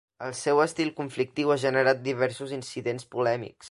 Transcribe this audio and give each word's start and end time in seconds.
El 0.27 0.31
seu 0.37 0.61
estil 0.63 0.89
conflictiu 1.01 1.53
ha 1.53 1.59
generat 1.67 2.05
diversos 2.11 2.59
incidents 2.61 3.11
polèmics. 3.17 3.59